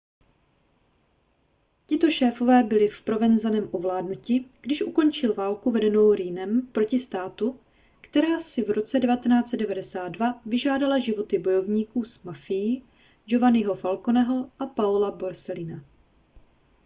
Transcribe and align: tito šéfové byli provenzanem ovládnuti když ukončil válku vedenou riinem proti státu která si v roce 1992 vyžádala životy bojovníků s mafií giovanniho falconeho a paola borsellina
tito 1.87 2.09
šéfové 2.09 2.63
byli 2.63 2.89
provenzanem 3.03 3.69
ovládnuti 3.71 4.45
když 4.61 4.81
ukončil 4.81 5.33
válku 5.33 5.71
vedenou 5.71 6.13
riinem 6.13 6.61
proti 6.71 6.99
státu 6.99 7.59
která 8.01 8.39
si 8.39 8.63
v 8.63 8.69
roce 8.69 8.99
1992 8.99 10.41
vyžádala 10.45 10.99
životy 10.99 11.37
bojovníků 11.39 12.05
s 12.05 12.23
mafií 12.23 12.83
giovanniho 13.25 13.75
falconeho 13.75 14.51
a 14.59 14.65
paola 14.65 15.11
borsellina 15.11 15.83